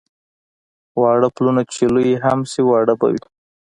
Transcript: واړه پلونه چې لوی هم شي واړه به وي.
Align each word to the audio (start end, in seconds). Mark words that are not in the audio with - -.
واړه 1.01 1.29
پلونه 1.35 1.61
چې 1.73 1.83
لوی 1.93 2.11
هم 2.23 2.39
شي 2.51 2.61
واړه 2.65 2.93
به 2.99 3.07
وي. 3.13 3.21